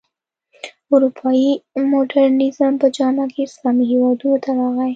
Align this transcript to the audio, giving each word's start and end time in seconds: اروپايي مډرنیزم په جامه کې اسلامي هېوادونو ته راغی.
اروپايي 0.93 1.51
مډرنیزم 1.91 2.73
په 2.81 2.87
جامه 2.97 3.25
کې 3.33 3.41
اسلامي 3.45 3.85
هېوادونو 3.91 4.37
ته 4.43 4.49
راغی. 4.57 4.89